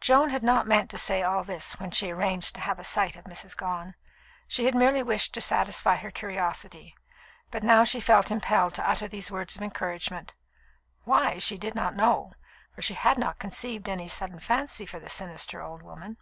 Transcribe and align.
Joan 0.00 0.30
had 0.30 0.44
not 0.44 0.68
meant 0.68 0.88
to 0.90 0.98
say 0.98 1.24
all 1.24 1.42
this 1.42 1.80
when 1.80 1.90
she 1.90 2.12
arranged 2.12 2.54
to 2.54 2.60
have 2.60 2.78
a 2.78 2.84
sight 2.84 3.16
of 3.16 3.24
Mrs. 3.24 3.56
Gone. 3.56 3.96
She 4.46 4.66
had 4.66 4.74
merely 4.76 5.02
wished 5.02 5.34
to 5.34 5.40
satisfy 5.40 5.96
her 5.96 6.12
curiosity; 6.12 6.94
but 7.50 7.64
now 7.64 7.82
she 7.82 7.98
felt 7.98 8.30
impelled 8.30 8.74
to 8.74 8.88
utter 8.88 9.08
these 9.08 9.32
words 9.32 9.56
of 9.56 9.62
encouragement 9.62 10.34
why, 11.02 11.38
she 11.38 11.58
did 11.58 11.74
not 11.74 11.96
know, 11.96 12.34
for 12.72 12.82
she 12.82 12.94
had 12.94 13.18
not 13.18 13.40
conceived 13.40 13.88
any 13.88 14.06
sudden 14.06 14.38
fancy 14.38 14.86
for 14.86 15.00
the 15.00 15.08
sinister 15.08 15.60
old 15.60 15.82
woman. 15.82 16.18